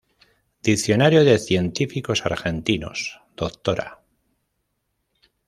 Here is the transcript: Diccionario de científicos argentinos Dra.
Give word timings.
Diccionario 0.63 1.23
de 1.23 1.37
científicos 1.37 2.25
argentinos 2.25 3.21
Dra. 3.35 4.01